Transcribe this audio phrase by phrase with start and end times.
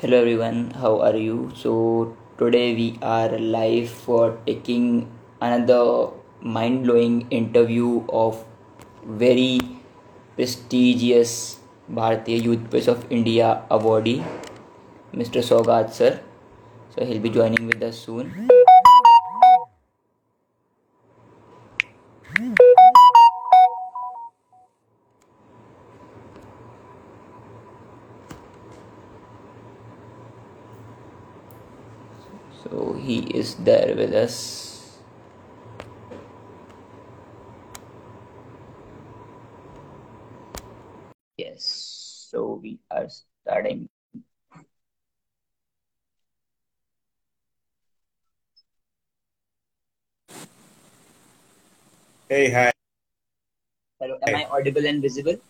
[0.00, 1.50] Hello everyone, how are you?
[1.56, 8.44] So today we are live for taking another mind-blowing interview of
[9.04, 9.58] very
[10.36, 11.58] prestigious
[11.90, 14.22] Bharatiya Youth Face of India awardee,
[15.12, 15.42] Mr.
[15.42, 16.20] Sogat sir.
[16.94, 18.48] So he'll be joining with us soon.
[33.08, 35.00] He is there with us.
[41.38, 41.64] Yes,
[42.28, 43.88] so we are starting.
[52.28, 52.70] Hey, hi.
[53.98, 55.40] Hello, am I audible and visible?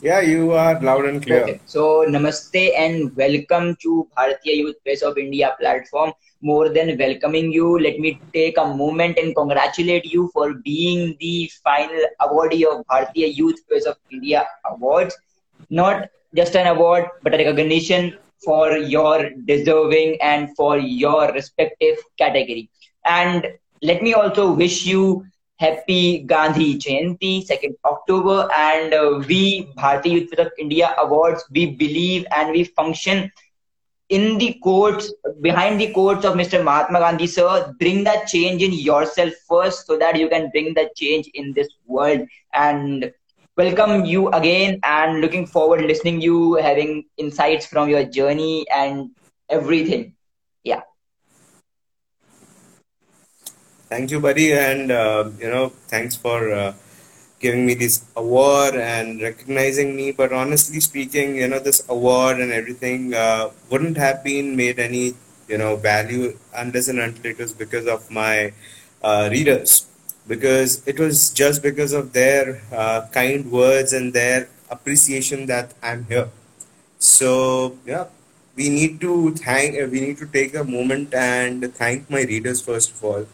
[0.00, 1.42] Yeah, you are loud and clear.
[1.42, 1.60] Okay.
[1.64, 6.12] So, namaste and welcome to Bharatiya Youth Face of India platform.
[6.42, 11.50] More than welcoming you, let me take a moment and congratulate you for being the
[11.62, 15.16] final awardee of Bharatiya Youth Face of India Awards.
[15.70, 22.68] Not just an award, but a recognition for your deserving and for your respective category.
[23.06, 23.46] And
[23.82, 25.24] let me also wish you
[25.64, 28.48] happy Gandhi Jayanti, 2nd October.
[28.56, 33.30] And uh, we, Bharatiya Youth India Awards, we believe and we function
[34.10, 36.62] in the quotes, behind the quotes of Mr.
[36.62, 37.74] Mahatma Gandhi, sir.
[37.78, 41.68] Bring that change in yourself first so that you can bring that change in this
[41.86, 42.26] world.
[42.52, 43.12] And
[43.56, 49.10] welcome you again and looking forward listening you having insights from your journey and
[49.48, 50.12] everything
[50.64, 50.80] yeah
[53.94, 56.74] Thank you, buddy, and uh, you know, thanks for uh,
[57.38, 60.10] giving me this award and recognizing me.
[60.10, 65.14] But honestly speaking, you know, this award and everything uh, wouldn't have been made any
[65.46, 68.52] you know value unless and until it was because of my
[69.00, 69.86] uh, readers,
[70.26, 76.04] because it was just because of their uh, kind words and their appreciation that I'm
[76.06, 76.30] here.
[76.98, 78.06] So yeah,
[78.56, 79.78] we need to thank.
[79.92, 83.26] We need to take a moment and thank my readers first of all,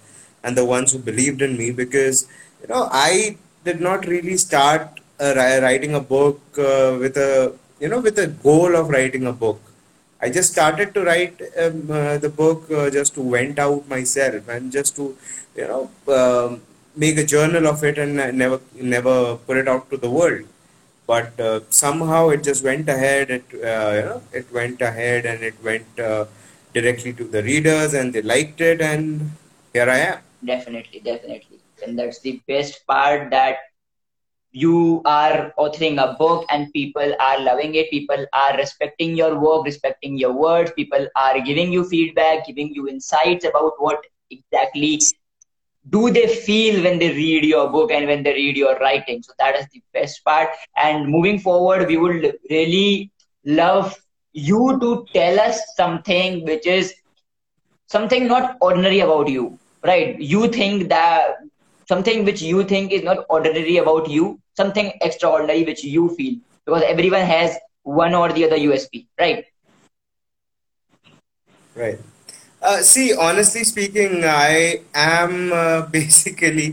[0.43, 2.29] and the ones who believed in me because
[2.63, 7.89] you know I did not really start uh, writing a book uh, with a you
[7.89, 9.61] know with a goal of writing a book.
[10.23, 14.49] I just started to write um, uh, the book uh, just to vent out myself
[14.49, 15.17] and just to
[15.57, 16.63] you know um,
[16.97, 20.47] make a journal of it and never never put it out to the world
[21.07, 25.43] but uh, somehow it just went ahead it uh, you know it went ahead and
[25.43, 25.97] it went
[26.75, 29.33] directly to the readers and they liked it and
[29.73, 31.61] here i am definitely definitely.
[31.85, 33.57] And that's the best part that
[34.53, 37.91] you are authoring a book and people are loving it.
[37.91, 40.73] People are respecting your work respecting your words.
[40.77, 43.99] People are giving you feedback giving you insights about what
[44.31, 45.07] exactly
[45.91, 49.23] do they feel when they read your book and when they read your writing.
[49.23, 50.51] So that is the best part.
[50.77, 53.11] And moving forward we would really
[53.45, 53.97] love
[54.33, 56.95] you to tell us something which is
[57.87, 60.19] something not ordinary about you right.
[60.21, 61.37] You think that
[61.91, 64.27] something which you think is not ordinary about you
[64.61, 69.45] something extraordinary which you feel because everyone has one or the other usp right.
[71.75, 71.99] Right.
[72.63, 76.69] Uh, see honestly speaking i am uh, basically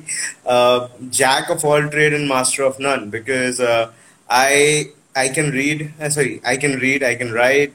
[0.45, 3.91] uh, jack of all trade and master of none because uh,
[4.29, 7.73] i i can read uh, sorry i can read i can write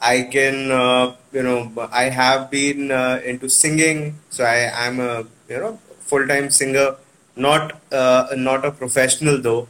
[0.00, 5.24] I can, uh, you know, I have been uh, into singing, so I am a,
[5.48, 6.96] you know, full-time singer,
[7.36, 9.68] not uh, not a professional though.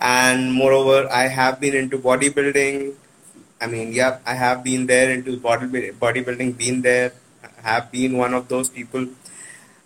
[0.00, 2.94] And moreover, I have been into bodybuilding.
[3.60, 7.12] I mean, yeah, I have been there into body bodybuilding, been there,
[7.62, 9.06] have been one of those people.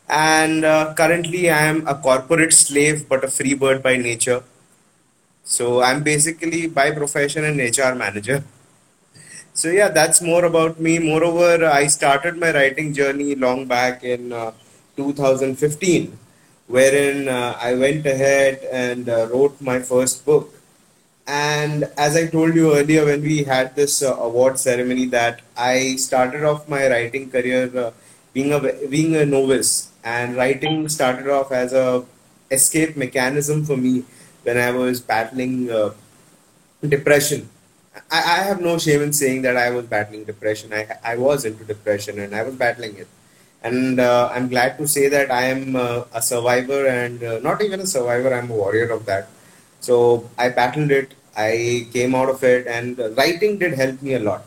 [0.09, 4.43] And uh, currently, I am a corporate slave, but a free bird by nature.
[5.45, 8.45] So I'm basically by profession an HR manager.
[9.57, 10.99] So yeah, that's more about me.
[10.99, 14.53] Moreover, I started my writing journey long back in uh,
[14.97, 16.19] 2015,
[16.67, 20.53] wherein uh, I went ahead and uh, wrote my first book.
[21.27, 25.97] And as I told you earlier, when we had this uh, award ceremony, that I
[25.97, 27.93] started off my writing career uh,
[28.35, 28.61] being a
[28.97, 32.05] being a novice, and writing started off as a
[32.51, 34.05] escape mechanism for me
[34.43, 35.93] when I was battling uh,
[36.87, 37.49] depression.
[38.11, 40.73] I, I have no shame in saying that I was battling depression.
[40.73, 43.09] I I was into depression and I was battling it,
[43.63, 47.63] and uh, I'm glad to say that I am uh, a survivor and uh, not
[47.63, 48.35] even a survivor.
[48.35, 49.29] I'm a warrior of that.
[49.81, 51.15] So I battled it.
[51.37, 54.45] I came out of it, and writing did help me a lot.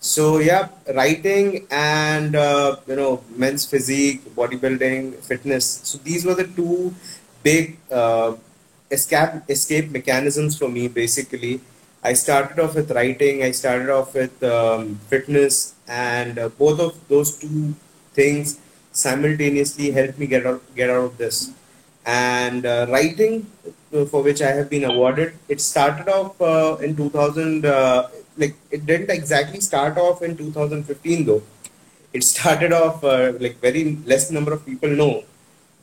[0.00, 5.66] So yeah, writing and uh, you know men's physique, bodybuilding, fitness.
[5.84, 6.94] So these were the two
[7.42, 8.34] big uh,
[8.90, 10.88] escape escape mechanisms for me.
[10.88, 11.60] Basically,
[12.02, 13.42] I started off with writing.
[13.42, 17.74] I started off with um, fitness, and uh, both of those two
[18.14, 18.58] things
[18.92, 21.52] simultaneously helped me get out get out of this.
[22.06, 23.46] And uh, writing,
[23.94, 27.64] uh, for which I have been awarded, it started off uh, in 2000
[28.40, 31.42] like it didn't exactly start off in 2015 though.
[32.12, 35.24] It started off uh, like very less number of people know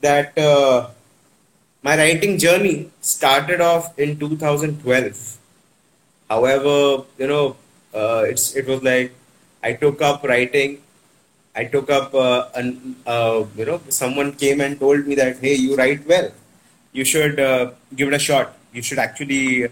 [0.01, 0.89] that uh,
[1.83, 5.36] my writing journey started off in 2012.
[6.29, 7.55] However, you know,
[7.93, 9.13] uh, it's it was like
[9.63, 10.81] I took up writing.
[11.55, 15.55] I took up uh, an, uh, you know someone came and told me that hey
[15.55, 16.31] you write well,
[16.93, 18.55] you should uh, give it a shot.
[18.73, 19.67] You should actually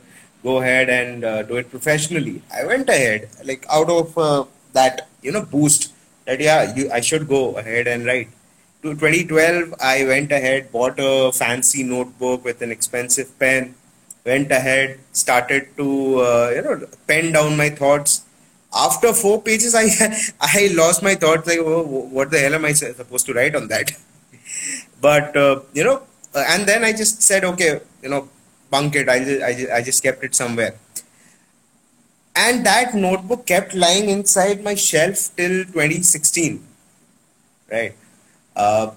[0.46, 2.42] go ahead and uh, do it professionally.
[2.54, 5.92] I went ahead, like out of uh, that, you know, boost
[6.26, 8.30] that yeah, you, I should go ahead and write.
[8.84, 13.74] To 2012, I went ahead, bought a fancy notebook with an expensive pen.
[14.26, 18.22] Went ahead, started to uh, you know pen down my thoughts.
[18.74, 19.86] After four pages, I
[20.42, 21.48] I lost my thoughts.
[21.48, 23.92] Like, oh, what the hell am I supposed to write on that?
[25.02, 26.02] but uh, you know,
[26.34, 28.28] uh, and then I just said, okay, you know,
[28.70, 29.08] bunk it.
[29.08, 30.76] I just, I just, I just kept it somewhere.
[32.36, 36.62] And that notebook kept lying inside my shelf till 2016.
[37.72, 37.96] Right.
[38.56, 38.88] Uh,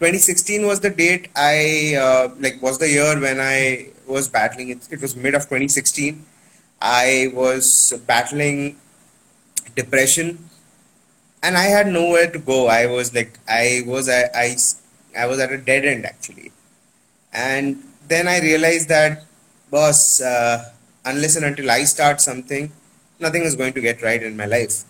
[0.00, 4.88] 2016 was the date I uh, like was the year when I was battling it.
[4.90, 6.24] It was mid of 2016.
[6.80, 8.76] I was battling
[9.76, 10.50] depression,
[11.42, 12.66] and I had nowhere to go.
[12.68, 14.56] I was like I was I I,
[15.16, 16.52] I was at a dead end actually,
[17.32, 19.24] and then I realized that,
[19.70, 20.70] boss, uh,
[21.04, 22.72] unless and until I start something,
[23.18, 24.84] nothing is going to get right in my life.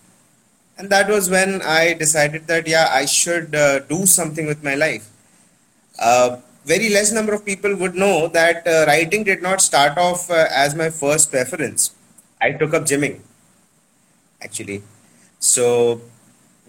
[0.77, 4.75] And that was when I decided that, yeah, I should uh, do something with my
[4.75, 5.09] life.
[5.99, 10.31] Uh, very less number of people would know that uh, writing did not start off
[10.31, 11.95] uh, as my first preference.
[12.41, 13.21] I took up gymming,
[14.43, 14.83] actually.
[15.39, 16.01] So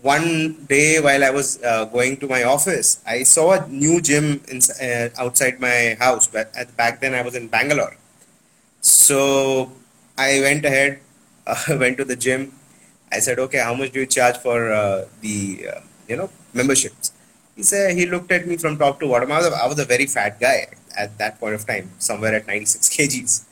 [0.01, 4.41] one day while I was uh, going to my office, I saw a new gym
[4.47, 6.27] in, uh, outside my house.
[6.27, 7.95] But back then I was in Bangalore,
[8.81, 9.71] so
[10.17, 10.99] I went ahead,
[11.47, 12.51] uh, went to the gym.
[13.11, 15.69] I said, "Okay, how much do you charge for uh, the
[16.07, 17.14] you know memberships?"
[17.55, 19.31] He said he looked at me from top to bottom.
[19.31, 20.67] I was, a, I was a very fat guy
[20.97, 23.45] at that point of time, somewhere at 96 kgs.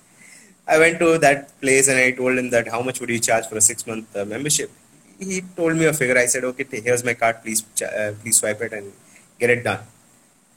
[0.67, 3.47] I went to that place and I told him that how much would you charge
[3.47, 4.71] for a six month uh, membership?
[5.19, 6.17] he told me a figure.
[6.17, 7.41] I said, okay, here's my card.
[7.44, 8.91] Please, uh, please swipe it and
[9.39, 9.79] get it done.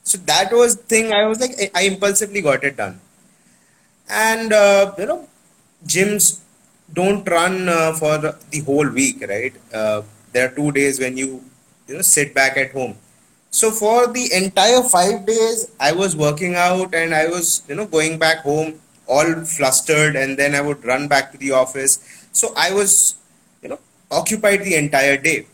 [0.02, 1.12] So that was thing.
[1.12, 3.00] I was like, I, impulsively got it done.
[4.08, 5.28] And uh, you know,
[5.84, 6.40] gyms
[6.93, 9.53] don't run uh, for the whole week, right?
[9.74, 11.43] Uh, there are two days when you
[11.88, 12.96] you know sit back at home.
[13.56, 17.86] So for the entire five days, I was working out and I was you know
[17.86, 21.93] going back home all flustered, and then I would run back to the office.
[22.32, 23.15] So I was
[23.63, 23.79] you know
[24.10, 25.46] occupied the entire day.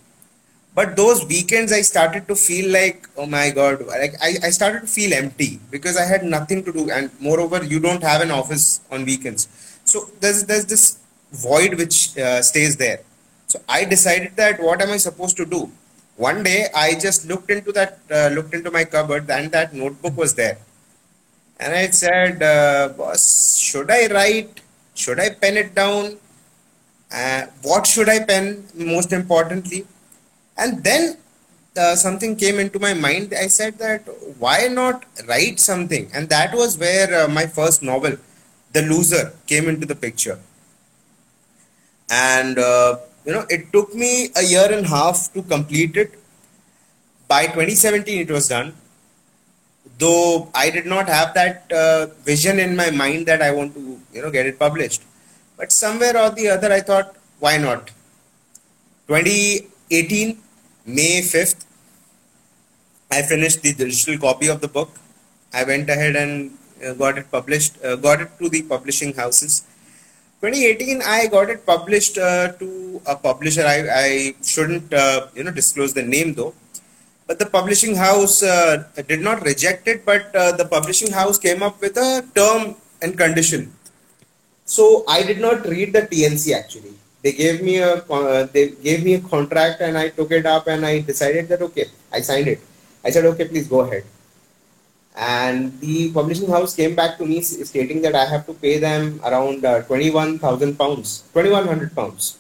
[0.75, 4.81] But those weekends i started to feel like oh my god like I, I started
[4.87, 8.33] to feel empty because i had nothing to do and moreover you don't have an
[8.33, 9.47] office on weekends.
[9.85, 10.99] So there's there's this
[11.31, 13.01] void which uh, stays there.
[13.47, 15.63] So i decided that what am i supposed to do
[16.17, 20.17] one day i just looked into that uh, looked into my cupboard and that notebook
[20.17, 20.59] was there
[21.61, 24.61] and i said uh, boss should i write
[24.95, 26.17] should i pen it down
[27.13, 29.87] uh, what should I pen most importantly?
[30.57, 31.19] And then
[31.77, 33.35] uh, something came into my mind.
[33.39, 36.11] I said that why not write something?
[36.15, 38.17] And that was where uh, my first novel,
[38.73, 40.39] The Loser, came into the picture.
[42.11, 46.19] And uh, you know, it took me a year and a half to complete it.
[47.29, 48.75] By 2017, it was done.
[49.99, 54.01] Though I did not have that uh, vision in my mind that I want to,
[54.13, 55.03] you know, get it published
[55.63, 57.91] but somewhere or the other, I thought, why not?
[59.07, 60.39] 2018,
[60.87, 61.65] May 5th,
[63.13, 64.91] I finished the digital copy of the book.
[65.53, 69.63] I went ahead and uh, got it published, uh, got it to the publishing houses.
[70.43, 73.65] 2018, I got it published uh, to a publisher.
[73.65, 76.55] I, I shouldn't, uh, you know, disclose the name though.
[77.27, 81.63] But the publishing house uh, did not reject it, but uh, the publishing house came
[81.63, 83.73] up with a term and condition
[84.65, 86.95] so I did not read the TNC actually.
[87.23, 90.67] They gave me a uh, they gave me a contract and I took it up
[90.67, 92.61] and I decided that okay, I signed it.
[93.05, 94.05] I said okay, please go ahead.
[95.17, 99.21] And the publishing house came back to me stating that I have to pay them
[99.25, 102.39] around uh, 21,000 pounds, 2100 pounds.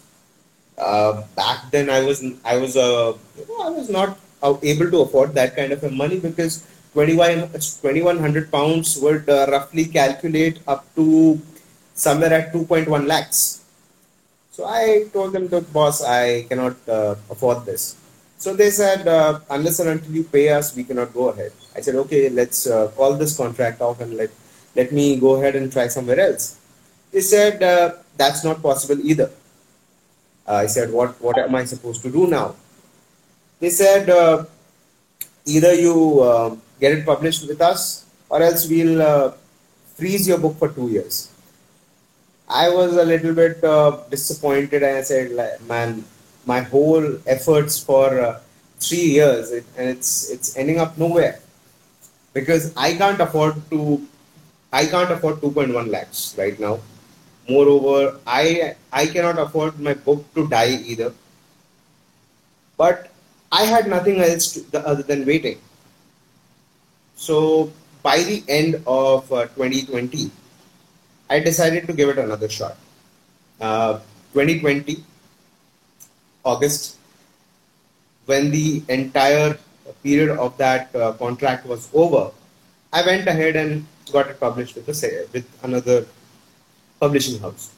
[0.79, 4.19] Uh, back then, I was I was uh, you know, I was not
[4.63, 10.85] able to afford that kind of money because 2100 pounds would uh, roughly calculate up
[10.95, 11.41] to
[11.95, 13.63] somewhere at 2.1 lakhs.
[14.51, 17.97] So I told them, look, boss, I cannot uh, afford this.
[18.39, 21.53] So they said, uh, unless and until you pay us, we cannot go ahead.
[21.77, 24.31] I said, okay, let's uh, call this contract off and let,
[24.77, 26.59] let me go ahead and try somewhere else.
[27.13, 29.31] They said, uh, that's not possible either.
[30.47, 32.57] I said, what, what am I supposed to do now?
[33.61, 34.45] They said, uh,
[35.47, 39.33] either you uh, get it published with us or else we'll uh,
[39.97, 41.31] freeze your book for two years.
[42.49, 43.61] I was a little bit
[44.11, 46.05] disappointed and I said, man,
[46.45, 48.41] my whole efforts for uh,
[48.79, 51.39] three years and it's it's ending up nowhere
[52.33, 54.07] because I can't afford to
[54.73, 56.81] I can't afford 2.1 lakhs right now.
[57.49, 61.13] Moreover, I I cannot afford my book to die either.
[62.77, 63.11] But
[63.51, 65.59] I had nothing else to, other than waiting.
[67.17, 67.73] So
[68.03, 70.31] by the end of uh, 2020,
[71.29, 72.77] I decided to give it another shot.
[73.61, 73.99] Uh,
[74.33, 75.05] 2020
[76.45, 76.97] August,
[78.27, 79.59] when the entire
[80.03, 82.31] period of that uh, contract was over,
[82.93, 86.07] I went ahead and got it published with, the, with another
[87.01, 87.71] publishing house.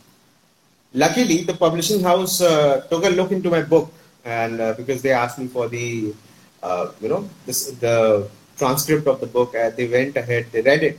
[0.92, 3.92] Luckily, the publishing house uh, took a look into my book,
[4.24, 6.14] and uh, because they asked me for the,
[6.62, 10.98] uh, you know, this, the transcript of the book, they went ahead, they read it,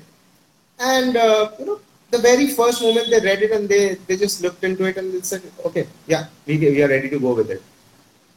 [0.79, 1.79] and uh, you know,
[2.11, 5.13] the very first moment they read it and they, they just looked into it and
[5.13, 7.61] they said, okay, yeah, we, we are ready to go with it.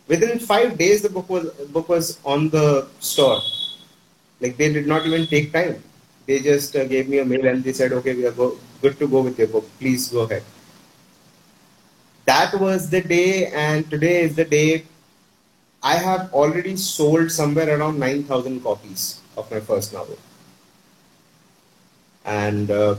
[0.09, 3.41] Within five days, the book was book was on the store.
[4.41, 5.83] Like they did not even take time.
[6.27, 8.99] They just uh, gave me a mail and they said, okay, we are go, good
[8.99, 9.69] to go with your book.
[9.79, 10.43] Please go ahead.
[12.27, 14.85] That was the day, and today is the day.
[15.83, 20.19] I have already sold somewhere around 9,000 copies of my first novel.
[22.25, 22.97] And uh,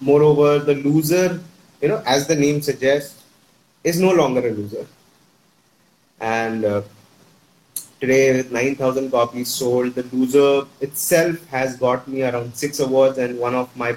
[0.00, 1.40] Moreover, the loser,
[1.82, 3.22] you know, as the name suggests,
[3.84, 4.86] is no longer a loser.
[6.20, 6.82] And uh,
[8.00, 13.38] today, with 9,000 copies sold, the loser itself has got me around six awards, and
[13.38, 13.96] one of my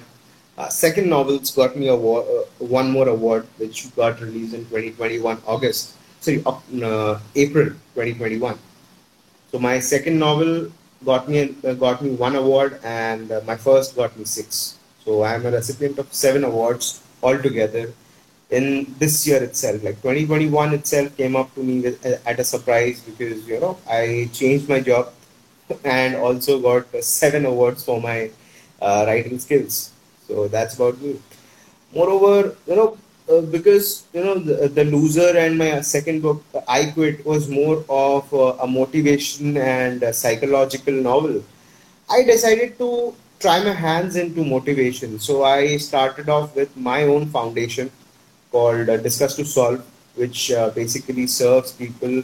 [0.58, 5.42] uh, second novels got me award, uh, one more award, which got released in 2021
[5.46, 8.58] August, sorry, uh, April 2021.
[9.52, 10.72] So my second novel
[11.06, 14.78] got me uh, got me one award, and uh, my first got me six.
[15.04, 17.94] So I am a recipient of seven awards altogether
[18.58, 18.66] in
[19.00, 19.84] this year itself.
[19.84, 23.78] Like 2021 itself came up to me with, uh, at a surprise because you know
[23.90, 25.14] I changed my job
[25.84, 28.32] and also got seven awards for my
[28.82, 29.92] uh, writing skills.
[30.28, 31.20] So that's about me.
[31.94, 32.98] Moreover, you know,
[33.30, 37.86] uh, because you know the, the, loser and my second book i quit was more
[37.88, 41.42] of uh, a motivation and a psychological novel
[42.10, 42.90] i decided to
[43.44, 45.20] try my hands into motivation.
[45.20, 47.92] So I started off with my own foundation
[48.54, 49.84] called Discuss to Solve,
[50.16, 52.24] which uh, basically serves people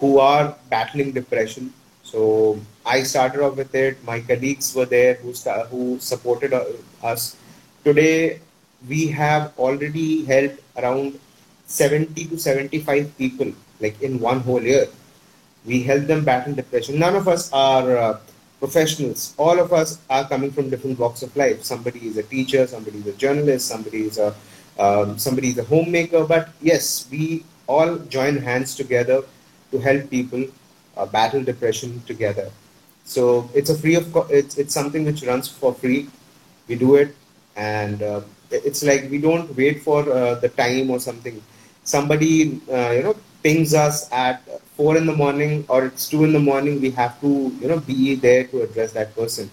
[0.00, 1.72] who are battling depression.
[2.02, 4.02] So I started off with it.
[4.04, 5.32] My colleagues were there who
[5.70, 6.64] who supported uh,
[7.12, 7.36] us.
[7.84, 8.40] Today
[8.88, 11.18] we have already helped around
[11.66, 14.86] 70 to 75 people, like in one whole year.
[15.64, 16.98] We help them battle depression.
[16.98, 18.20] None of us are uh,
[18.60, 19.34] professionals.
[19.36, 21.64] All of us are coming from different walks of life.
[21.64, 24.34] Somebody is a teacher, somebody is a journalist, somebody is a
[24.78, 26.24] um, somebody is a homemaker.
[26.24, 29.22] But yes, we all join hands together
[29.70, 30.44] to help people
[30.96, 32.50] uh, battle depression together.
[33.04, 36.08] So it's a free of co- it's it's something which runs for free.
[36.68, 37.14] We do it,
[37.56, 41.42] and uh, it's like we don't wait for uh, the time or something.
[41.84, 44.42] Somebody uh, you know pings us at
[44.76, 47.28] four in the morning or it's two in the morning, we have to,
[47.60, 49.48] you know, be there to address that person.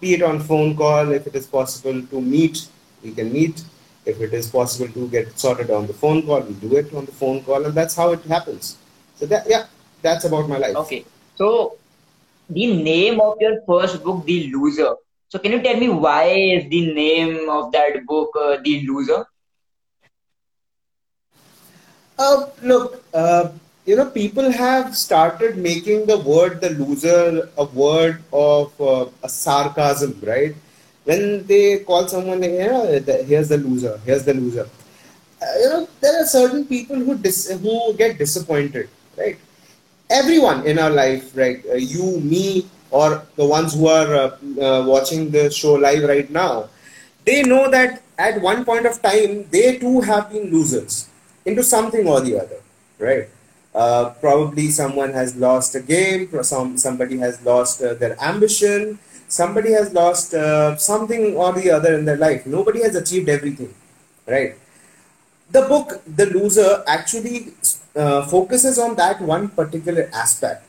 [0.00, 2.68] Be it on phone call, if it is possible to meet,
[3.02, 3.64] we can meet.
[4.06, 7.06] If it is possible to get sorted on the phone call, we do it on
[7.06, 8.76] the phone call, and that's how it happens.
[9.16, 9.66] So that, yeah,
[10.02, 10.76] that's about my life.
[10.76, 11.04] Okay.
[11.36, 11.76] So
[12.50, 14.94] the name of your first book, The Loser.
[15.28, 19.24] So can you tell me why is the name of that book uh, The Loser?
[22.18, 23.48] Uh, look, uh,
[23.86, 29.28] you know, people have started making the word the loser a word of uh, a
[29.28, 30.54] sarcasm, right?
[31.04, 32.86] When they call someone, know,
[33.26, 34.68] here's the loser, here's the loser.
[35.42, 39.36] Uh, you know, there are certain people who dis- who get disappointed, right?
[40.08, 41.62] Everyone in our life, right?
[41.68, 46.30] Uh, you, me, or the ones who are uh, uh, watching the show live right
[46.30, 46.68] now,
[47.24, 51.08] they know that at one point of time they too have been losers
[51.44, 52.60] into something or the other,
[52.98, 53.28] right?
[53.74, 59.72] Uh, probably someone has lost a game, some somebody has lost uh, their ambition, somebody
[59.72, 62.46] has lost uh, something or the other in their life.
[62.46, 63.74] Nobody has achieved everything,
[64.26, 64.56] right?
[65.50, 67.52] The book, The Loser, actually
[67.96, 70.64] uh, focuses on that one particular aspect.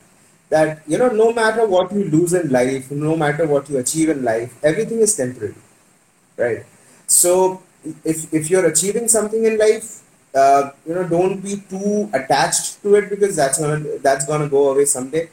[0.48, 4.10] That you know, no matter what you lose in life, no matter what you achieve
[4.10, 5.56] in life, everything is temporary,
[6.36, 6.64] right?
[7.08, 7.62] So
[8.04, 10.02] if if you're achieving something in life,
[10.34, 14.70] uh, you know, don't be too attached to it because that's gonna that's gonna go
[14.70, 15.28] away someday.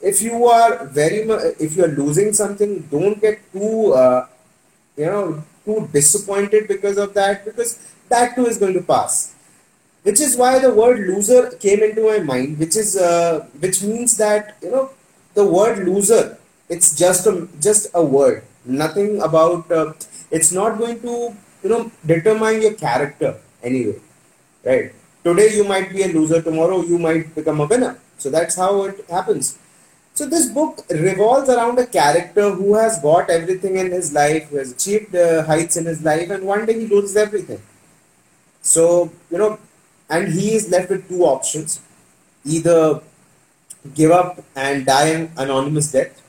[0.00, 4.26] If you are very much, if you're losing something, don't get too, uh,
[4.96, 7.78] you know, too disappointed because of that because
[8.08, 9.34] that too is going to pass.
[10.04, 14.16] Which is why the word loser came into my mind which is uh, which means
[14.16, 14.90] that you know
[15.34, 16.38] the word loser
[16.68, 18.44] it's just a just a word.
[18.64, 19.92] Nothing about uh,
[20.30, 23.98] it's not going to you know determine your character anyway
[24.64, 24.92] right?
[25.24, 27.98] Today you might be a loser tomorrow you might become a winner.
[28.18, 29.58] So that's how it happens
[30.18, 34.56] so this book revolves around a character who has got everything in his life who
[34.56, 37.60] has achieved uh, heights in his life and one day he loses everything.
[38.60, 39.60] So you know
[40.10, 41.80] and he is left with two options.
[42.44, 43.00] Either
[43.94, 46.20] give up and die an anonymous death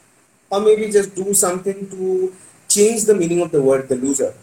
[0.52, 2.32] or maybe just do something to
[2.68, 4.36] change the meaning of the word the loser.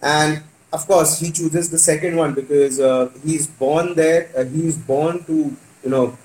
[0.00, 4.78] And of course he chooses the second one because uh, he's born there uh, he's
[4.94, 6.16] born to you know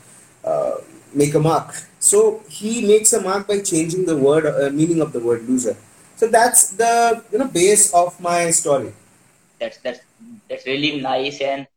[0.44, 0.76] uh,
[1.12, 1.74] make a mark
[2.12, 2.20] so
[2.58, 5.76] he makes a mark by changing the word uh, meaning of the word loser
[6.20, 6.94] so that's the
[7.32, 8.92] you know base of my story
[9.60, 10.02] that's that's
[10.50, 11.68] that's really nice and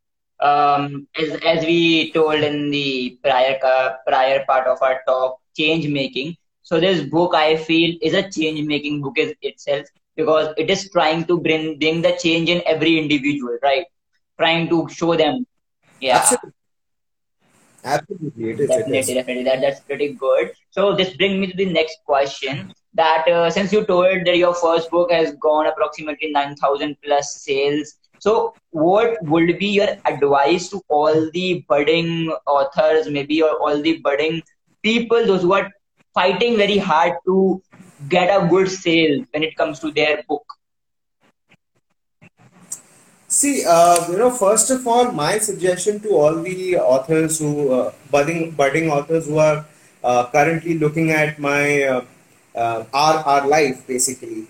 [0.40, 3.58] um, as, as we told in the prior
[4.06, 6.36] prior part of our talk, change making.
[6.62, 9.86] So this book, I feel, is a change making book is itself
[10.16, 13.86] because it is trying to bring bring the change in every individual, right?
[14.38, 15.46] Trying to show them,
[16.00, 16.18] yeah.
[16.18, 16.52] Absolutely.
[17.88, 18.68] Absolutely, it is.
[18.68, 19.14] Definitely, it is.
[19.14, 19.44] definitely.
[19.44, 20.52] That that's pretty good.
[20.70, 22.72] So this brings me to the next question.
[22.94, 27.34] That uh, since you told that your first book has gone approximately nine thousand plus
[27.42, 33.80] sales so, what would be your advice to all the budding authors, maybe or all
[33.80, 34.42] the budding
[34.82, 35.70] people, those who are
[36.14, 37.62] fighting very hard to
[38.08, 40.44] get a good sale when it comes to their book?
[43.28, 47.92] See, uh, you know, first of all, my suggestion to all the authors who uh,
[48.10, 49.66] budding budding authors who are
[50.02, 52.04] uh, currently looking at my uh,
[52.54, 54.46] uh, our our life basically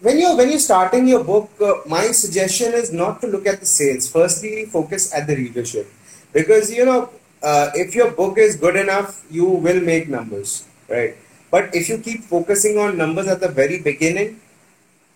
[0.00, 3.60] when you're when you're starting your book, uh, my suggestion is not to look at
[3.60, 4.10] the sales.
[4.10, 5.90] Firstly, focus at the readership,
[6.32, 7.10] because you know
[7.42, 11.16] uh, if your book is good enough, you will make numbers, right?
[11.50, 14.40] But if you keep focusing on numbers at the very beginning,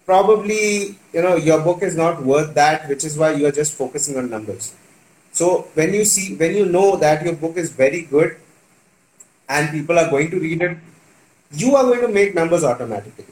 [0.07, 3.75] probably you know your book is not worth that, which is why you are just
[3.75, 4.75] focusing on numbers.
[5.33, 8.37] So when you see when you know that your book is very good
[9.49, 10.79] and people are going to read it,
[11.53, 13.27] you are going to make numbers automatically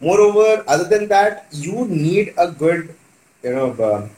[0.00, 2.94] Moreover, other than that, you need a good,
[3.42, 4.08] you know, uh,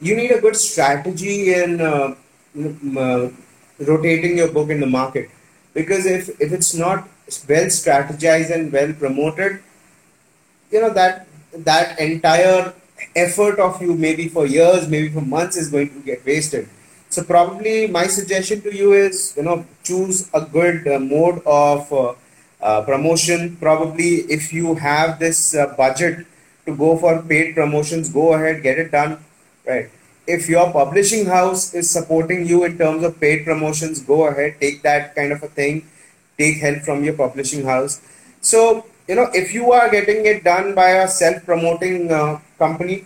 [0.00, 2.14] you need a good strategy in uh,
[2.98, 3.28] uh,
[3.80, 5.30] rotating your book in the market.
[5.74, 7.08] Because if, if it's not
[7.48, 9.60] well strategized and well promoted,
[10.70, 12.74] you know that that entire
[13.14, 16.68] effort of you maybe for years, maybe for months is going to get wasted.
[17.08, 21.92] So probably my suggestion to you is you know choose a good uh, mode of
[21.92, 22.14] uh,
[22.60, 23.56] uh, promotion.
[23.56, 26.26] Probably if you have this uh, budget
[26.66, 29.18] to go for paid promotions go ahead get it done
[29.66, 29.90] right?
[30.26, 34.82] If your publishing house is supporting you in terms of paid promotions go ahead take
[34.82, 35.86] that kind of a thing.
[36.38, 38.00] Take help from your publishing house.
[38.40, 43.04] So you know if you are getting it done by a self promoting uh, company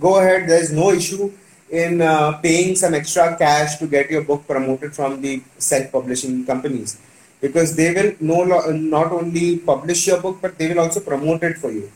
[0.00, 0.48] go ahead.
[0.48, 1.32] There's no issue
[1.70, 6.44] in uh, paying some extra cash to get your book promoted from the self publishing
[6.44, 7.00] companies
[7.40, 11.58] because they will no not only publish your book but they will also promote it
[11.58, 11.90] for you.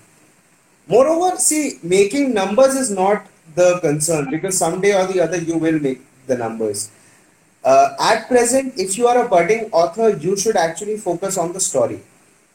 [0.89, 5.79] Moreover see making numbers is not the concern because someday or the other you will
[5.79, 6.91] make the numbers.
[7.63, 11.61] Uh, at present if you are a budding author you should actually focus on the
[11.61, 12.01] story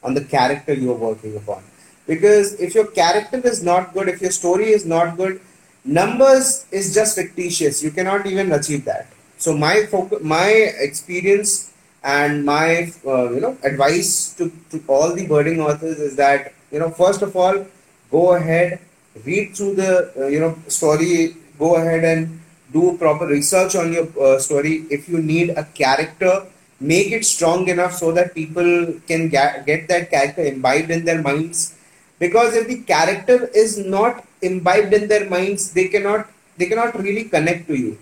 [0.06, 1.62] on the character you are working upon.
[2.06, 5.40] Because if your character is not good if your story is not good
[5.84, 7.82] numbers is just fictitious.
[7.82, 9.06] You cannot even achieve that.
[9.38, 10.48] So my focus my
[10.88, 16.52] experience and my uh, you know advice to, to all the budding authors is that
[16.70, 17.66] you know first of all
[18.10, 18.78] go ahead
[19.24, 22.40] read through the uh, you know story go ahead and
[22.72, 24.86] do proper research on your uh, story.
[24.90, 26.46] If you need a character
[26.80, 31.76] make it strong enough so that people can get, that character imbibed in their minds.
[32.18, 37.24] Because if the character is not imbibed in their minds they cannot they cannot really
[37.24, 37.98] connect to you.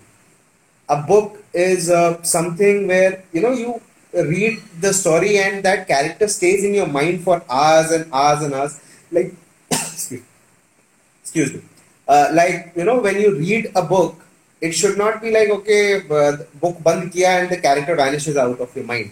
[0.89, 3.81] A book is uh, something where you know you
[4.13, 8.53] read the story and that character stays in your mind for hours and hours and
[8.53, 8.79] hours.
[9.11, 9.33] Like
[9.71, 11.61] excuse me.
[12.07, 14.24] Uh, like you know when you read a book
[14.61, 18.59] it should not be like okay uh, book band kiya and the character vanishes out
[18.59, 19.11] of your mind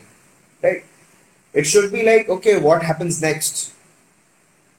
[0.64, 0.84] right?
[1.54, 3.74] It should be like okay what happens next?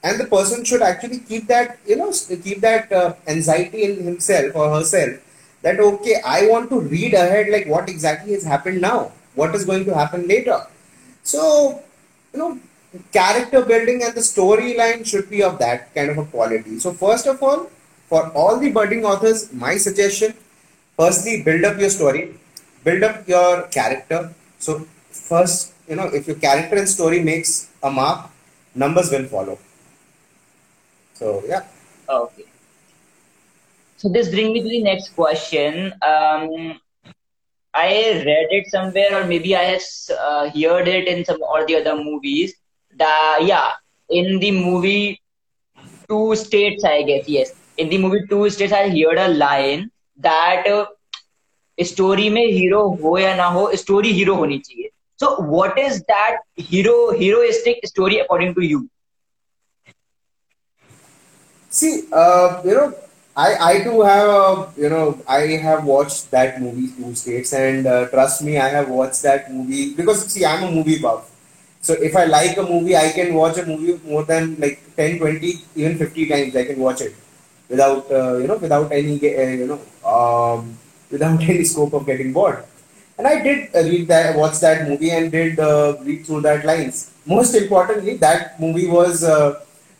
[0.03, 4.57] And the person should actually keep that you know keep that uh, anxiety in himself
[4.57, 5.20] or herself
[5.62, 9.12] that okay i want to read ahead like what exactly has happened now?
[9.35, 10.61] What is going to happen later?
[11.22, 11.83] So
[12.33, 12.59] you know
[13.12, 16.79] character building and the storyline should be of that kind of a quality.
[16.79, 17.70] So first of all
[18.09, 20.35] for all the budding authors my suggestion
[20.96, 22.24] firstly build up your story
[22.85, 24.33] build up your character.
[24.59, 28.30] So first you know if your character and story makes a mark
[28.74, 29.59] numbers will follow.
[31.14, 31.62] So yeah.
[32.09, 32.44] Okay.
[33.96, 35.92] So this brings me to the next question.
[36.02, 36.80] Um,
[37.76, 37.87] i
[38.26, 42.54] read it somewhere or maybe i uh, heard it in some or the other movies.
[42.96, 43.72] That yeah
[44.09, 45.20] in the movie
[46.09, 47.54] two states i guess yes.
[47.78, 49.90] In the movie two states i heard a line
[50.28, 50.67] that
[51.88, 56.39] story में hero हो या ना हो story hero होनी चाहिए so what is that
[56.71, 58.88] hero heroistic story according to you
[61.71, 62.93] see uh, you know
[63.38, 67.88] I, I do have a, you know I have watched that movie two states and
[67.88, 71.30] uh, trust me I have watched that movie because see I'm a movie buff
[71.82, 75.19] so if I like a movie I can watch a movie more than like 10
[75.19, 77.13] 20 even 50 times I can watch it
[77.68, 80.77] without uh, you know without any uh, you know um,
[81.11, 82.64] without any scope of getting bored.
[83.16, 86.64] And I did uh, read that, watch that movie, and did uh, read through that
[86.64, 87.12] lines.
[87.24, 89.24] Most importantly, that movie was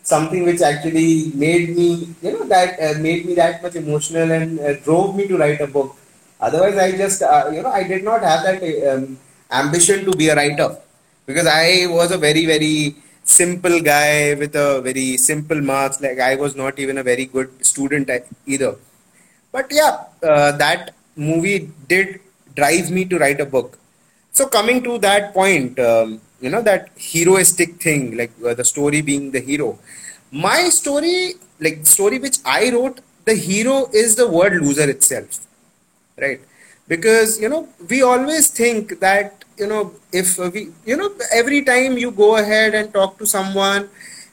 [0.03, 5.16] something which actually made me, you know, that made me that much emotional and drove
[5.16, 5.96] me to write a book.
[6.40, 7.22] Otherwise, I just,
[7.55, 8.61] you know, I did not have that
[8.92, 9.16] um,
[9.50, 10.77] ambition to be a writer
[11.24, 16.00] because I was a very, very simple guy with a very simple marks.
[16.00, 18.10] Like I was not even a very good student
[18.46, 18.76] either.
[19.52, 22.20] But yeah, uh, that movie did
[22.56, 23.78] drive me to write a book.
[24.32, 29.00] So coming to that point, um, you know that heroistic thing, like uh, the story
[29.00, 29.78] being the hero.
[30.32, 35.46] My story, like story which I wrote, the hero is the word loser itself,
[36.20, 36.40] right?
[36.88, 41.97] Because you know we always think that you know if we you know every time
[41.99, 43.88] you go ahead and talk to someone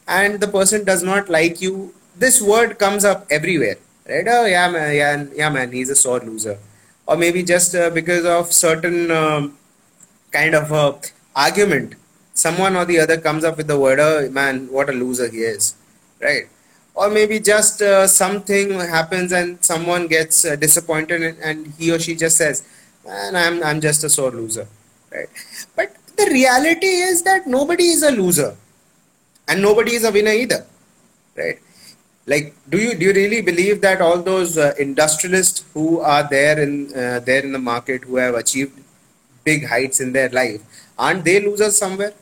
[0.08, 4.26] and the person does not like you this word comes up everywhere right?
[4.28, 6.58] Oh yeah man yeah, yeah man he's a sore loser.
[7.08, 9.58] Or maybe just uh, because of certain um,
[10.32, 11.00] kind of a
[11.36, 11.96] argument
[12.34, 15.40] someone or the other comes up with the word oh man what a loser he
[15.40, 15.76] is
[16.22, 16.48] right?
[16.94, 22.00] Or maybe just uh, something happens and someone gets uh, disappointed and, and he or
[22.00, 22.64] she just says
[23.06, 24.68] man i'm i'm just a sore loser
[25.12, 25.30] right?
[25.76, 28.56] But the reality is that nobody is a loser,
[29.47, 30.65] and nobody is a winner either,
[31.36, 31.60] right?
[32.26, 36.60] Like, do you do you really believe that all those uh, industrialists who are there
[36.60, 38.80] in uh, there in the market who have achieved
[39.43, 40.62] big heights in their life
[40.97, 42.13] aren't they losers somewhere?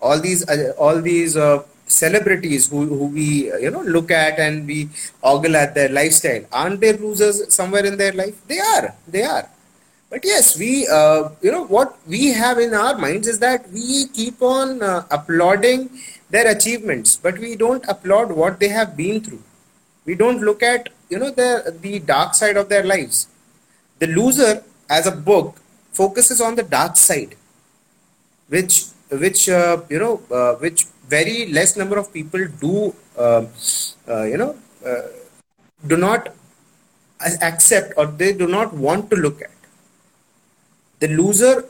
[0.00, 4.38] All these uh, all these uh, celebrities who, who we uh, you know look at
[4.38, 4.88] and we
[5.22, 9.48] ogle at their lifestyle aren't they losers somewhere in their life they are they are
[10.10, 14.06] but yes we uh, you know what we have in our minds is that we
[14.18, 15.88] keep on uh, applauding
[16.30, 19.42] their achievements but we don't applaud what they have been through.
[20.04, 23.28] We don't look at you know the the dark side of their lives.
[23.98, 25.60] The loser as a book
[25.92, 27.36] focuses on the dark side
[28.48, 28.86] which
[29.22, 33.44] which uh, you know uh, which very less number of people do uh,
[34.08, 34.56] uh, you know
[35.86, 36.34] do not
[37.42, 39.59] accept or they do not want to look at
[41.00, 41.64] the loser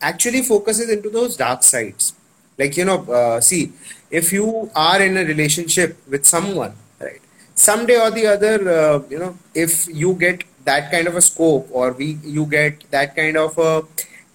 [0.00, 2.14] actually focuses into those dark sides.
[2.58, 3.72] Like you know uh, see
[4.10, 7.20] if you are in a relationship with someone right
[7.54, 11.68] someday or the other uh, you know if you get that kind of a scope
[11.72, 13.82] or we you get that kind of a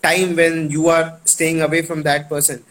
[0.01, 2.63] time when you are staying away from that person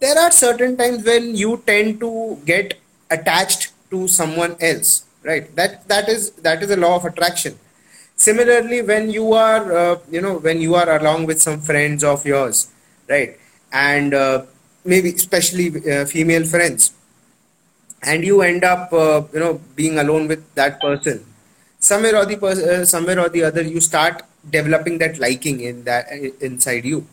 [0.00, 2.74] there are certain times when you tend to get
[3.10, 5.54] attached to someone else right?
[5.56, 7.58] That that is that is a law of attraction
[8.18, 12.26] similarly when you are uh, you know when you are along with some friends of
[12.26, 12.68] yours
[13.08, 13.38] right?
[13.72, 14.44] And uh,
[14.84, 16.92] maybe especially uh, female friends.
[18.02, 21.24] And you end up uh, you know being alone with that person.
[21.80, 26.06] Somewhere or the uh, somewhere or the other you start developing that liking in that
[26.40, 27.06] inside you.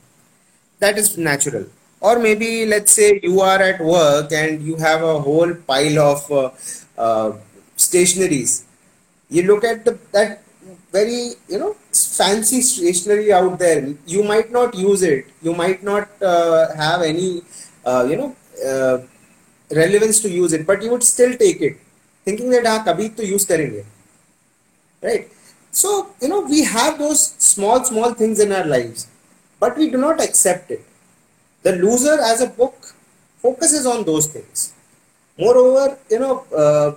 [0.80, 1.68] That is natural.
[2.02, 6.32] Or maybe let's say you are at work and you have a whole pile of
[6.98, 7.32] uh,
[7.78, 8.64] stationaries.
[9.30, 10.44] You look at the that
[10.98, 11.20] very
[11.54, 11.76] you know
[12.20, 13.94] fancy stationery out there.
[14.06, 15.26] You might not use it.
[15.42, 17.42] You might not uh, have any
[17.86, 18.36] uh, you know
[18.70, 18.98] uh,
[19.82, 21.78] relevance to use it but you would still take it
[22.26, 23.84] thinking that ah kabhi to use karenge.
[25.08, 25.26] Right?
[25.72, 25.90] So
[26.22, 29.08] you know we have those small small things in our lives
[29.60, 30.86] but we do not accept it.
[31.64, 32.94] The loser as a book
[33.46, 34.74] focuses on those things.
[35.38, 36.92] Moreover you know uh,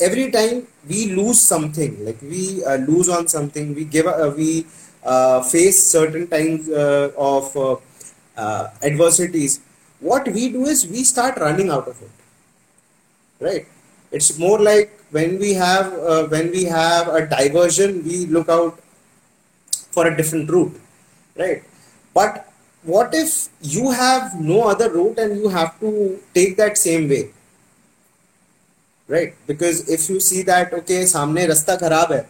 [0.00, 4.66] every time we lose something like we uh, lose on something we give uh, we
[5.04, 7.56] uh, face certain times uh, of
[8.36, 9.60] uh, adversities
[10.00, 12.10] what we do is we start running out of it.
[13.38, 13.66] Right?
[14.10, 15.92] It's more like when we have
[16.30, 18.78] when we have a diversion we look out
[19.92, 20.80] for a different route.
[21.36, 21.62] Right?
[22.14, 22.50] But
[22.82, 27.30] what if you have no other route and you have to take that same way
[29.10, 32.20] right because if you see that okay सामने रास्ता खराब है,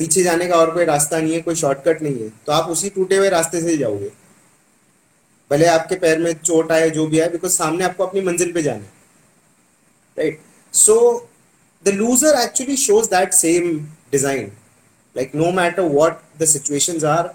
[0.00, 2.88] पीछे जाने का और कोई रास्ता नहीं है, कोई शॉर्टकट नहीं है तो आप उसी
[2.90, 4.10] टूटे हुए रास्ते से जाओगे।
[5.50, 8.62] भले आपके पैर में चोट आए, जो भी आए बिकॉज़ सामने आपको अपनी मंजिल पे
[8.62, 8.92] जाना है।
[10.18, 10.40] Right
[10.74, 10.96] so
[11.84, 13.78] the loser actually shows that same
[14.12, 14.52] design
[15.16, 17.34] like no matter what the situation are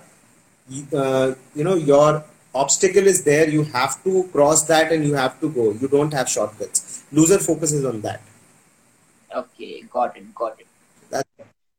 [1.57, 2.23] you know your
[2.55, 6.13] obstacle is there you have to cross that and you have to go you don't
[6.15, 8.33] have shortcuts loser focus is on that
[9.35, 10.67] Okay, got it, got it.
[11.09, 11.29] That's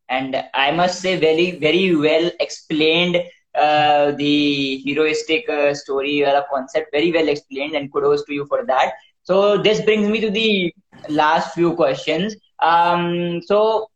[0.09, 3.17] and I must say, very, very well explained
[3.55, 6.91] uh, the heroistic uh, story or concept.
[6.93, 8.93] Very well explained, and kudos to you for that.
[9.23, 10.73] So this brings me to the
[11.09, 12.37] last few questions.
[12.61, 13.91] Um, so,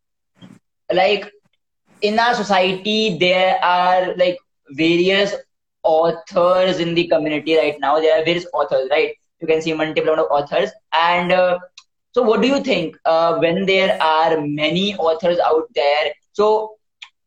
[0.91, 1.31] like
[2.01, 4.37] in our society, there are like
[4.71, 5.35] various
[5.83, 7.99] authors in the community right now.
[7.99, 9.13] There are various authors, right?
[9.39, 11.59] You can see multiple of authors, and uh,
[12.13, 16.13] so, what do you think uh, when there are many authors out there?
[16.33, 16.75] So,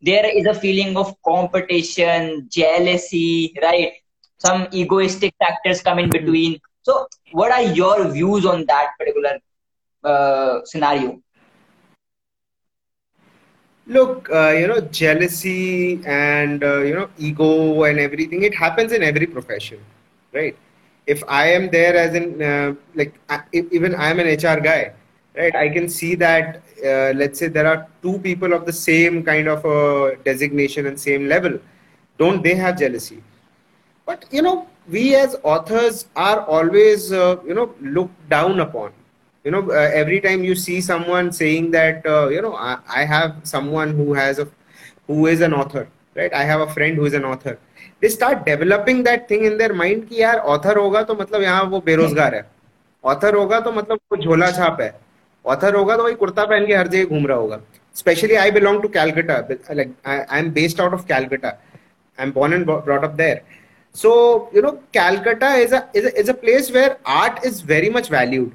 [0.02, 3.92] there is a feeling of competition, jealousy, right?
[4.38, 6.60] Some egoistic factors come in between.
[6.82, 9.38] So, what are your views on that particular
[10.04, 11.20] uh, scenario?
[13.86, 19.02] Look, uh, you know, jealousy and, uh, you know, ego and everything, it happens in
[19.02, 19.78] every profession,
[20.32, 20.56] right?
[21.06, 23.14] If I am there as in uh, like
[23.52, 24.92] if, even I am an HR guy,
[25.36, 25.54] right?
[25.54, 29.48] I can see that uh, let's say there are two people of the same kind
[29.48, 31.58] of a designation and same level.
[32.18, 33.22] Don't they have jealousy?
[34.06, 38.92] But you know, we as authors are always uh, you know looked down upon.
[39.44, 43.04] You know, uh, every time you see someone saying that uh, you know I, I
[43.04, 44.48] have someone who has a
[45.06, 47.56] who is an author, right I have a friend who is an author
[48.02, 51.62] they start developing that thing in their mind कि यार author होगा तो मतलब यहाँ
[51.64, 52.44] वो बेरोजगार है।
[53.04, 54.92] Author होगा तो मतलब वो झोला छाप है।
[55.44, 57.60] ऑथर होगा तो वही कुर्ता पहन के हर जगह घूम रहा होगा।
[57.96, 59.36] Specially I belong to Calcutta
[59.72, 63.40] like I am based out of Calcutta I am born and brought up there
[63.94, 64.12] so
[64.54, 68.50] you know Calcutta is is is a place where art is very much valued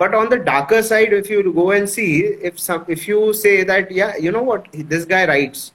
[0.00, 3.88] but on the darker side if you go and see if if you say that
[3.92, 5.72] या you know what this guy writes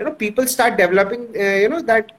[0.00, 2.12] you know people start developing uh, you know that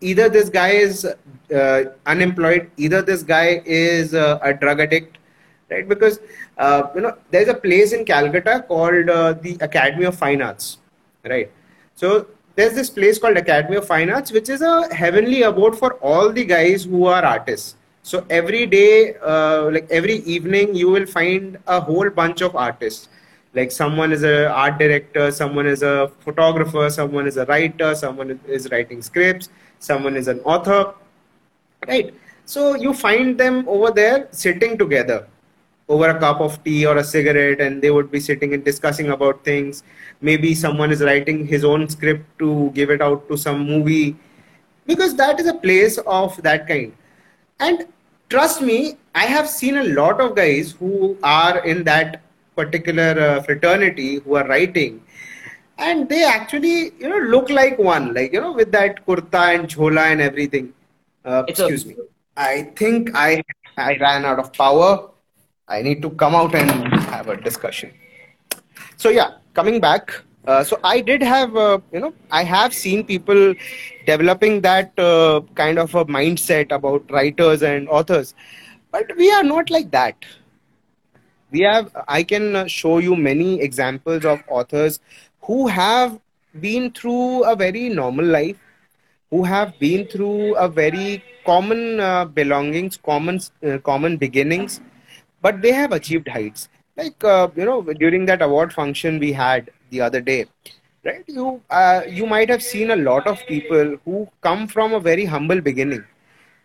[0.00, 5.18] either this guy is uh, unemployed either this guy is uh, a drug addict
[5.70, 5.88] right?
[5.88, 6.20] Because
[6.58, 10.78] uh, you know there's a place in calcutta called uh, the academy of fine arts
[11.24, 11.50] right?
[11.94, 15.94] So there's this place called academy of fine arts which is a heavenly abode for
[15.94, 17.76] all the guys who are artists.
[18.02, 23.08] So every day uh, like every evening you will find a whole bunch of artists
[23.56, 28.38] like someone is a art director someone is a photographer someone is a writer someone
[28.46, 30.80] is writing scripts someone is an author
[31.88, 32.14] right?
[32.44, 35.26] So you find them over there sitting together
[35.88, 39.10] over a cup of tea or a cigarette and they would be sitting and discussing
[39.10, 39.84] about things.
[40.20, 44.16] Maybe someone is writing his own script to give it out to some movie
[44.86, 46.92] because that is a place of that kind.
[47.60, 47.86] And
[48.28, 52.22] trust me i have seen a lot of guys who are in that
[52.56, 55.00] particular uh, fraternity who are writing
[55.78, 59.68] and they actually you know look like one like you know with that kurta and
[59.68, 60.72] chola and everything.
[61.24, 61.96] Uh, excuse a- me.
[62.36, 63.42] I think i
[63.76, 65.10] i ran out of power.
[65.68, 66.70] I need to come out and
[67.14, 67.92] have a discussion.
[68.96, 70.12] So yeah coming back
[70.46, 73.54] uh, so i did have uh, you know i have seen people
[74.06, 78.34] developing that uh, kind of a mindset about writers and authors
[78.92, 80.24] but we are not like that
[81.50, 85.00] we have i can show you many examples of authors
[85.42, 86.18] who have
[86.60, 88.56] been through a very normal life,
[89.30, 94.80] who have been through a very common uh, belongings, common uh, common beginnings,
[95.42, 96.68] but they have achieved heights.
[96.96, 100.46] Like uh, you know, during that award function we had the other day,
[101.04, 101.24] right?
[101.26, 105.24] You uh, you might have seen a lot of people who come from a very
[105.24, 106.04] humble beginning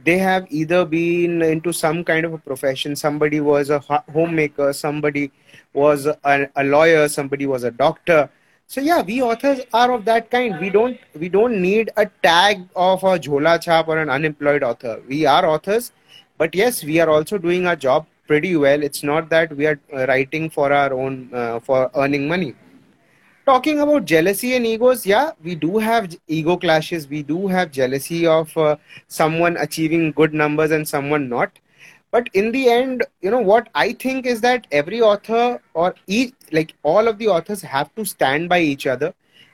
[0.04, 2.96] they have either been into some kind of a profession.
[2.96, 5.32] Somebody was a homemaker somebody
[5.74, 8.30] was a, a, lawyer somebody was a doctor.
[8.68, 10.60] So yeah we authors are of that kind.
[10.60, 15.02] We don't we don't need a tag of a jhola chap or an unemployed author.
[15.08, 15.92] We are authors
[16.38, 18.82] but yes we are also doing our job pretty well.
[18.82, 22.56] It's not that we are uh, writing for our own uh, for earning money
[23.46, 27.08] talking about jealousy and egos, yeah, we do have ego clashes.
[27.08, 28.78] We do have jealousy of uh,
[29.08, 31.52] someone achieving good numbers and someone not.
[32.12, 36.34] But in the end, you know, what I think is that every author or each,
[36.52, 39.14] like all of the authors have to stand by each other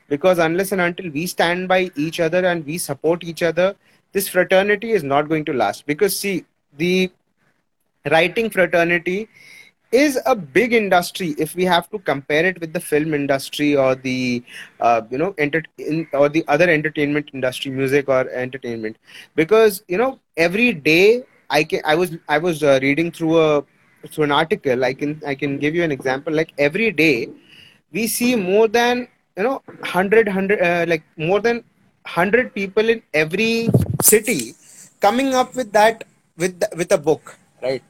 [0.10, 3.76] because unless and until we stand by each other and we support each other,
[4.12, 5.86] this fraternity is not going to last.
[5.86, 6.46] Because, see,
[6.78, 7.12] the
[8.10, 9.30] writing fraternity
[9.92, 13.96] is a big industry if we have to compare it with the film industry or
[13.96, 14.44] the
[14.80, 18.98] uh, you know enter- in, or the other entertainment industry music or entertainment.
[19.36, 23.64] Because you know every day i can i was i was uh, reading through a
[24.12, 24.84] through an article.
[24.84, 26.34] I can i can give you an example.
[26.34, 27.30] Like every day
[27.92, 33.02] we see more than you know 100 100 uh, like more than 100 people in
[33.14, 33.70] every
[34.02, 34.56] city
[35.02, 36.04] coming up with that
[36.38, 37.84] with the, with a book right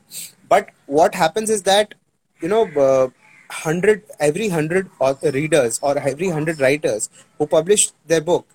[0.50, 1.94] but what happens is that
[2.42, 3.08] you know uh,
[3.50, 4.90] 100 every 100
[5.34, 8.46] readers or every 100 writers who publish their book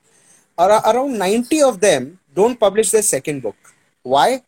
[0.58, 3.56] are around 90 of them don't publish their second book.
[4.02, 4.42] Why?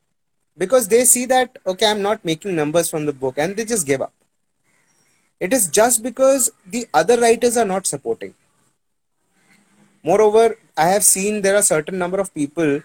[0.57, 3.87] Because they see that okay i'm not making numbers from the book and they just
[3.87, 4.13] give up.
[5.41, 8.35] It is just because the other writers are not supporting.
[10.03, 12.81] Moreover i have seen there are certain number of people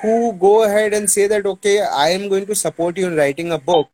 [0.00, 3.52] who go ahead and say that okay i am going to support you in writing
[3.52, 3.88] a book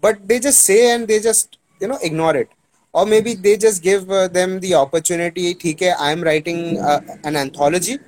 [0.00, 2.48] but they just say and they just you know ignore it
[2.92, 7.00] or maybe they just give uh, them the opportunity ठीक है I am writing uh,
[7.24, 7.98] an anthology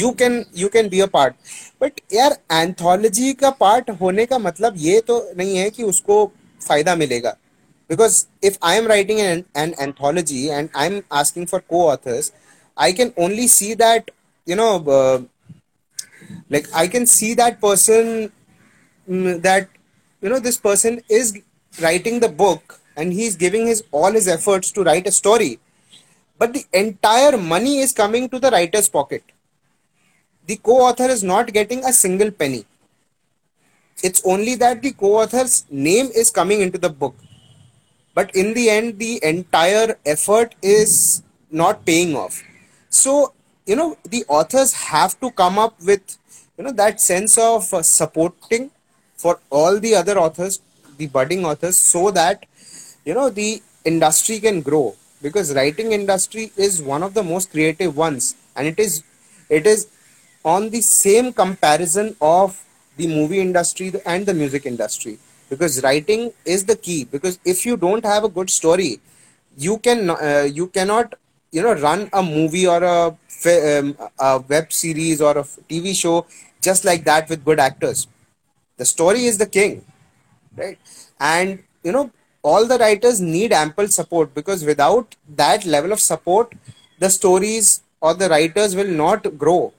[0.00, 1.34] you can you can be a part
[1.80, 6.24] but यार anthology का part होने का मतलब ये तो नहीं है कि उसको
[6.68, 7.36] फायदा मिलेगा
[7.88, 12.32] because if I am writing an, an anthology and I'm asking for co-authors
[12.76, 14.10] I can only see that
[14.46, 15.20] you know uh,
[16.50, 18.32] like I can see that person
[19.08, 19.68] mm, that
[20.21, 21.41] you know this person is
[21.81, 25.59] writing the book and he's giving his all his efforts to write a story.
[26.37, 29.23] But the entire money is coming to the writer's pocket.
[30.47, 32.65] The co-author is not getting a single penny.
[34.01, 37.15] It's only that the co-author's name is coming into the book.
[38.13, 42.43] But in the end the entire effort is not paying off.
[42.89, 43.33] So
[43.65, 46.17] you know the authors have to come up with
[46.57, 48.71] you know that sense of uh, supporting
[49.21, 50.59] for all the other authors
[50.97, 52.45] the budding authors so that
[53.05, 54.95] you know the industry can grow.
[55.21, 58.35] Because writing industry is one of the most creative ones.
[58.55, 59.03] And it is
[59.49, 59.87] it is
[60.43, 62.63] on the same comparison of
[62.97, 65.17] the movie industry and the music industry.
[65.49, 67.05] Because writing is the key.
[67.05, 68.99] Because if you don't have a good story
[69.57, 71.15] you can uh, you cannot
[71.51, 73.07] you know run a movie or a,
[73.79, 76.25] um, a web series or a tv show
[76.61, 78.07] just like that with good actors
[78.79, 79.73] the story is the king
[80.57, 80.77] right?
[81.19, 82.11] And you know
[82.41, 86.53] all the writers need ample support because without that level of support
[86.99, 89.73] the stories or the writers will not grow.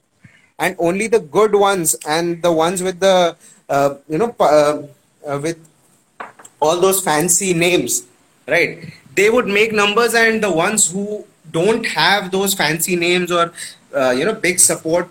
[0.58, 3.36] And only the good ones and the ones with the
[3.68, 4.82] uh, you know uh,
[5.26, 5.58] uh, with
[6.60, 8.04] all those fancy names
[8.46, 8.92] right?
[9.14, 13.52] They would make numbers and the ones who don't have those fancy names or
[13.94, 15.08] uh, you know big support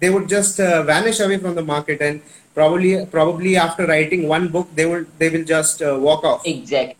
[0.00, 2.22] they would just uh, vanish away from the market and
[2.54, 6.46] probably probably after writing one book they will they will just uh, walk off.
[6.46, 6.96] Exactly.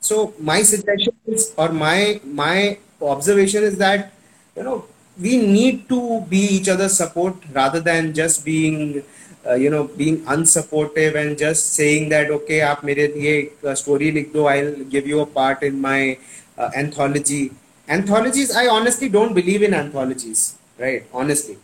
[0.00, 4.12] So my suggestion is or my my observation is that
[4.56, 4.84] you know
[5.20, 9.02] we need to be each other's support rather than just being
[9.46, 14.32] uh, you know being unsupportive and just saying that okay aap mere liye story likh
[14.36, 16.18] do i'll give you a part in my
[16.58, 17.50] uh, anthology.
[17.96, 20.40] Anthologies i honestly don't believe in anthologies
[20.78, 21.04] right?
[21.12, 21.56] Honestly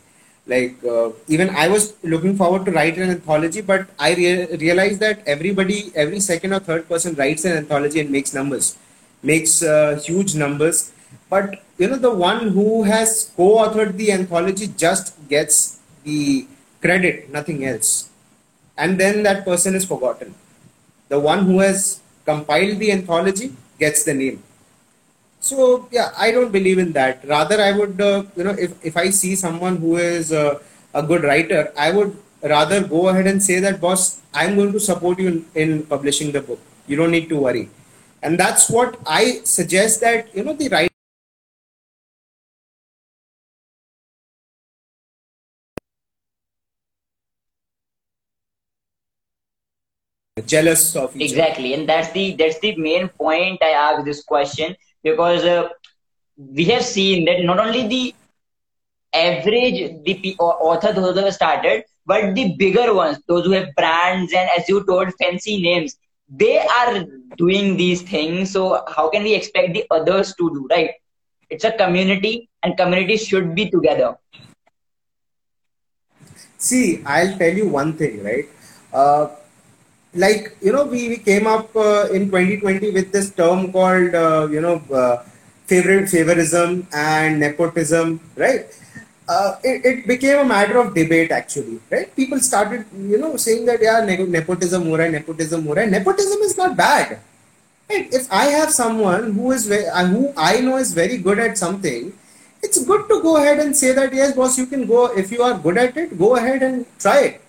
[0.47, 5.01] like uh, even i was looking forward to write an anthology but i re- realized
[5.01, 8.77] that everybody every second or third person writes an anthology and makes numbers
[9.25, 10.93] makes uh, huge numbers.
[11.31, 16.47] But you know the one who has co-authored the anthology just gets the
[16.81, 18.11] credit nothing else.
[18.77, 20.35] And then that person is forgotten.
[21.09, 24.43] The one who has compiled the anthology gets the name
[25.45, 27.23] So yeah, I don't believe in that.
[27.29, 30.59] Rather, I would, uh, you know, if, if I see someone who is uh,
[30.95, 34.81] a good writer, I would rather go ahead and say that, boss, I'm going to
[34.81, 36.61] support you in, in publishing the book.
[36.87, 37.69] You don't need to worry.
[38.23, 40.89] And that's what I suggest that, you know, the writer
[50.47, 51.81] jealous of exactly other.
[51.81, 54.75] and that's the that's the main point i asked this question
[55.05, 55.69] because uh,
[56.39, 58.15] we have seen that not only the
[59.15, 64.33] average the author those who have started but the bigger ones those who have brands
[64.35, 65.97] and as you told fancy names
[66.29, 67.05] they are
[67.37, 68.53] doing these things.
[68.53, 70.91] So how can we expect the others to do right?
[71.51, 74.15] It's a community and communities should be together.
[76.67, 78.47] See i'll tell you one thing right?
[78.93, 79.29] Uh,
[80.15, 84.49] like you know we, we came up uh, in 2020 with this term called uh,
[84.51, 85.23] you know uh,
[85.67, 88.67] favorite favorism and nepotism right?
[89.27, 92.15] Uh, it, it, became a matter of debate actually right?
[92.15, 96.57] People started you know saying that yeah nepotism more and nepotism more and nepotism is
[96.57, 97.19] not bad
[97.91, 98.09] right?
[98.12, 101.57] If i have someone who is very, uh, who i know is very good at
[101.57, 102.12] something
[102.62, 105.07] it's good to go ahead and say that yes boss you can go.
[105.15, 107.44] If you are good at it go ahead and try it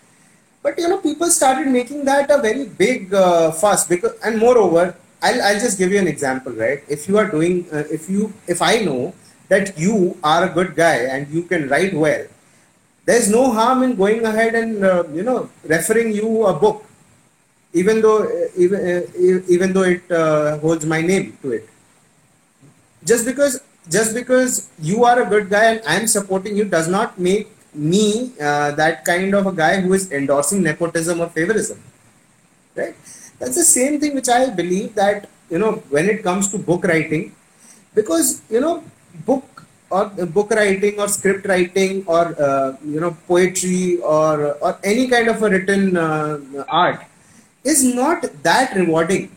[0.66, 4.96] but you know, people started making that a very big uh, fuss because, and moreover,
[5.22, 6.84] I'll, I'll just give you an example, right?
[6.88, 9.14] If you are doing, uh, if you, if I know
[9.48, 12.26] that you are a good guy and you can write well,
[13.06, 16.84] there's no harm in going ahead and uh, you know referring you a book,
[17.74, 19.02] even though uh, even uh,
[19.48, 21.70] even though it uh, holds my name to it.
[23.04, 27.20] Just because just because you are a good guy and I'm supporting you does not
[27.20, 31.78] make me uh, that kind of a guy who is endorsing nepotism or favorism
[32.76, 32.96] right?
[33.40, 36.84] That's the same thing which i believe that you know when it comes to book
[36.86, 37.36] writing
[37.94, 38.84] because you know
[39.26, 44.78] book or uh, book writing or script writing or uh, you know poetry or or
[44.84, 47.02] any kind of a written uh, art
[47.64, 49.32] is not that rewarding.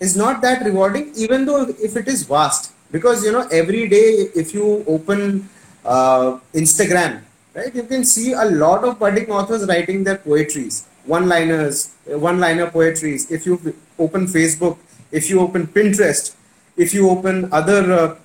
[0.00, 2.72] Is not that rewarding even though if it is vast.
[2.90, 5.48] Because you know every day if you open
[5.84, 7.22] uh, Instagram,
[7.54, 7.74] right?
[7.74, 13.30] You can see a lot of budding authors writing their poetries, one-liners, one-liner poetries.
[13.30, 14.78] If you open Facebook,
[15.12, 16.34] if you open Pinterest,
[16.76, 18.16] if you open other, uh,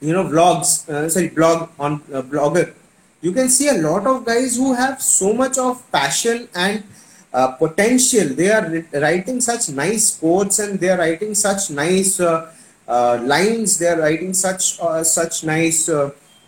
[0.00, 2.74] you know, vlogs, uh, sorry, blog on uh, Blogger,
[3.22, 6.82] you can see a lot of guys who have so much of passion and
[7.32, 8.28] uh, potential.
[8.28, 12.52] They are writing such nice quotes and they are writing such nice uh,
[12.88, 13.78] uh, lines.
[13.78, 15.88] They are writing such such nice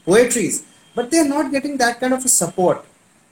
[0.05, 0.63] poetries,
[0.95, 2.85] but they're not getting that kind of a support.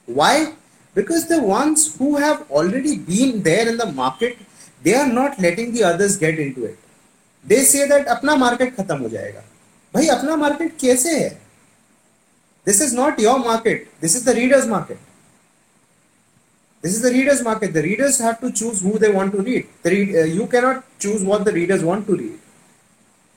[0.05, 0.53] Why?
[0.93, 4.37] Because the ones who have already been there in the market,
[4.83, 6.77] they are not letting the others get into it.
[7.43, 9.43] They say that अपना market खत्म हो जाएगा
[9.93, 11.37] भाई अपना market कैसे है
[12.65, 13.87] This is not your market.
[14.01, 14.97] This is the reader's market.
[16.81, 17.73] This is the reader's market.
[17.73, 19.67] The readers have to choose who they want to read.
[19.83, 22.39] The read, uh, you cannot choose what the readers want to read.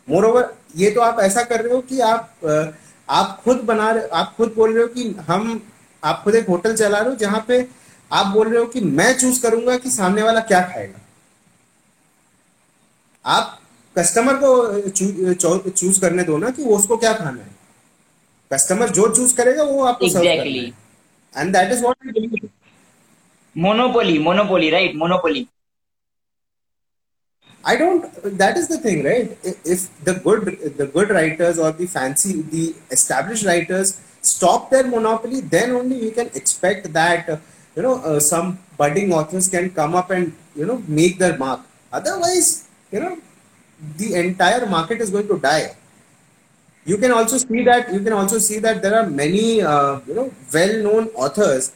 [0.06, 0.44] Moreover,
[0.76, 2.72] ये तो आप ऐसा कर रहे हो कि आप uh,
[3.09, 5.61] आप खुद बना रहे आप खुद बोल रहे हो कि हम
[6.03, 7.67] आप खुद एक होटल चला रहे हो जहाँ पे
[8.11, 10.99] आप बोल रहे हो कि मैं चूज़ करूँगा कि सामने वाला क्या खाएगा।
[13.25, 13.59] आप
[13.95, 14.89] कस्टमर को
[15.69, 17.55] चूज़ करने दो ना कि वो उसको क्या खाना है।
[18.51, 20.73] कस्टमर जो चूज़ करेगा वो आपको exactly
[21.33, 22.49] and that is what
[23.55, 25.47] monopoly monopoly right monopoly
[27.65, 28.03] I don't.
[28.37, 29.37] That is the thing, right?
[29.43, 35.41] If the good, the good writers or the fancy, the established writers stop their monopoly,
[35.41, 37.37] then only we can expect that uh,
[37.75, 41.61] you know uh, some budding authors can come up and you know make their mark.
[41.91, 43.17] Otherwise, you know,
[43.97, 45.75] the entire market is going to die.
[46.85, 50.15] You can also see that you can also see that there are many uh, you
[50.15, 51.71] know well-known authors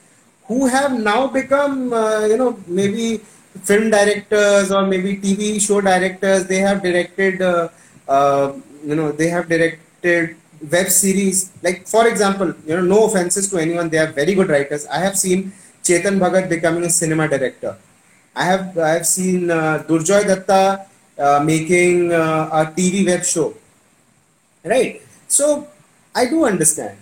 [0.48, 3.22] who have now become uh, you know maybe
[3.64, 7.70] film directors or maybe TV show directors, they have directed, uh,
[8.08, 8.54] uh,
[8.86, 10.36] you know, they have directed
[10.72, 11.52] web series.
[11.62, 14.86] Like, for example, you know, no offenses to anyone, they are very good writers.
[14.88, 15.52] I have seen
[15.84, 17.78] Chetan Bhagat becoming a cinema director.
[18.36, 20.86] I have I have seen uh, Durjoy Datta
[21.18, 23.56] uh, making uh, a TV web show.
[24.64, 25.02] Right.
[25.28, 25.68] So
[26.14, 26.98] I do understand.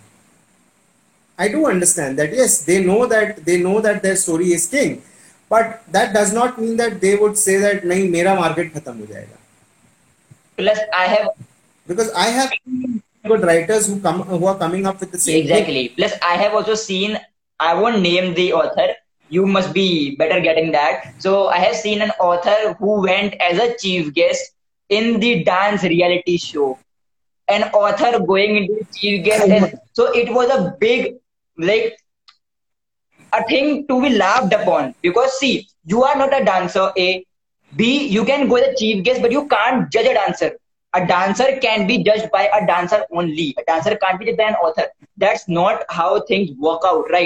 [1.38, 5.04] I do understand that yes, they know that they know that their story is king
[5.49, 9.07] but that does not mean that they would say that नहीं मेरा market खत्म हो
[9.13, 9.39] जाएगा
[10.59, 11.29] plus I have
[11.89, 12.51] because I have
[13.29, 15.97] good writers who come who are coming up with the same exactly thing.
[15.97, 17.19] plus I have also seen
[17.69, 18.89] I won't name the author
[19.29, 23.59] you must be better getting that so I have seen an author who went as
[23.67, 24.53] a chief guest
[24.91, 26.79] in the dance reality show.
[27.49, 31.17] An author going into chief guest, and so it was a big
[31.57, 31.99] like
[33.40, 36.92] a thing to be laughed upon because see, you are not a dancer.
[36.98, 37.26] A,
[37.76, 40.52] B, you can go the chief guest, but you can't judge a dancer.
[40.94, 43.56] A dancer can be judged by a dancer only.
[43.58, 44.88] A dancer can't be judged by an author.
[45.18, 47.14] That's not how things work out, right?